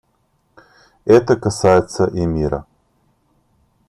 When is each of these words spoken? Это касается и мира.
Это 1.05 1.35
касается 1.35 2.07
и 2.07 2.25
мира. 2.25 2.65